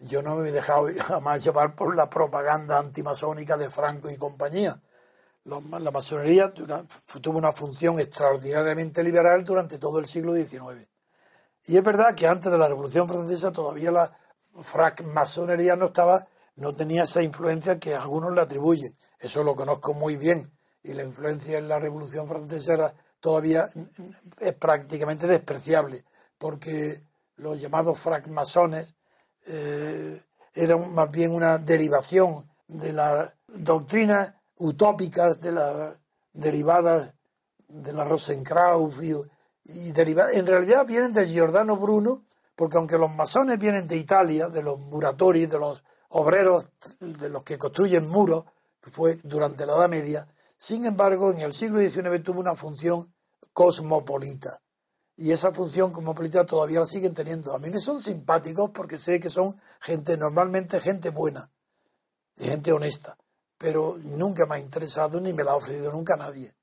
Yo 0.00 0.22
no 0.22 0.34
me 0.36 0.48
he 0.48 0.52
dejado 0.52 0.88
jamás 0.98 1.44
llevar 1.44 1.74
por 1.74 1.94
la 1.94 2.08
propaganda 2.08 2.78
antimasónica 2.78 3.56
de 3.56 3.70
Franco 3.70 4.10
y 4.10 4.16
compañía. 4.16 4.80
La 5.44 5.90
masonería 5.90 6.52
tuvo 6.52 7.38
una 7.38 7.52
función 7.52 7.98
extraordinariamente 7.98 9.02
liberal 9.02 9.44
durante 9.44 9.78
todo 9.78 9.98
el 9.98 10.06
siglo 10.06 10.34
XIX. 10.34 10.88
Y 11.66 11.76
es 11.76 11.82
verdad 11.82 12.14
que 12.14 12.26
antes 12.26 12.50
de 12.50 12.58
la 12.58 12.68
Revolución 12.68 13.08
Francesa 13.08 13.52
todavía 13.52 13.90
la 13.90 14.16
francmasonería 14.62 15.76
no 15.76 15.86
estaba, 15.86 16.26
no 16.56 16.74
tenía 16.74 17.04
esa 17.04 17.22
influencia 17.22 17.78
que 17.78 17.94
algunos 17.94 18.34
le 18.34 18.40
atribuyen. 18.40 18.96
Eso 19.18 19.42
lo 19.42 19.54
conozco 19.54 19.92
muy 19.94 20.16
bien. 20.16 20.52
Y 20.82 20.94
la 20.94 21.04
influencia 21.04 21.58
en 21.58 21.68
la 21.68 21.78
Revolución 21.78 22.26
Francesa 22.26 22.74
era 22.74 22.94
todavía 23.20 23.70
es 24.38 24.54
prácticamente 24.54 25.26
despreciable, 25.26 26.04
porque 26.38 27.02
los 27.36 27.60
llamados 27.60 27.98
francmasones 27.98 28.96
eh, 29.46 30.22
era 30.54 30.76
más 30.76 31.10
bien 31.10 31.32
una 31.32 31.58
derivación 31.58 32.50
de 32.66 32.92
las 32.92 33.34
doctrinas 33.46 34.34
utópicas 34.56 35.40
de 35.40 35.52
las 35.52 35.96
derivadas 36.32 37.14
de 37.68 37.92
la 37.92 38.04
Rosenkraus 38.04 39.02
y, 39.02 39.12
y 39.64 39.88
en 39.88 40.46
realidad 40.46 40.86
vienen 40.86 41.12
de 41.12 41.26
Giordano 41.26 41.76
Bruno, 41.76 42.24
porque 42.54 42.76
aunque 42.76 42.98
los 42.98 43.14
masones 43.14 43.58
vienen 43.58 43.86
de 43.86 43.96
Italia, 43.96 44.48
de 44.48 44.62
los 44.62 44.78
muratori, 44.78 45.46
de 45.46 45.58
los 45.58 45.82
obreros, 46.10 46.70
de 47.00 47.28
los 47.28 47.42
que 47.42 47.58
construyen 47.58 48.08
muros, 48.08 48.44
que 48.80 48.90
fue 48.90 49.18
durante 49.22 49.66
la 49.66 49.74
Edad 49.74 49.88
Media, 49.88 50.26
sin 50.56 50.84
embargo, 50.84 51.30
en 51.30 51.40
el 51.40 51.52
siglo 51.54 51.80
XIX 51.80 52.22
tuvo 52.22 52.40
una 52.40 52.54
función 52.54 53.14
cosmopolita 53.52 54.60
y 55.20 55.32
esa 55.32 55.52
función 55.52 55.92
como 55.92 56.14
política 56.14 56.46
todavía 56.46 56.80
la 56.80 56.86
siguen 56.86 57.12
teniendo. 57.12 57.54
A 57.54 57.58
mí 57.58 57.68
me 57.68 57.78
son 57.78 58.00
simpáticos 58.00 58.70
porque 58.72 58.96
sé 58.96 59.20
que 59.20 59.28
son 59.28 59.60
gente, 59.78 60.16
normalmente 60.16 60.80
gente 60.80 61.10
buena 61.10 61.52
y 62.36 62.46
gente 62.46 62.72
honesta, 62.72 63.18
pero 63.58 63.98
nunca 63.98 64.46
me 64.46 64.54
ha 64.54 64.58
interesado 64.58 65.20
ni 65.20 65.34
me 65.34 65.44
la 65.44 65.50
ha 65.50 65.56
ofrecido 65.56 65.92
nunca 65.92 66.16
nadie. 66.16 66.54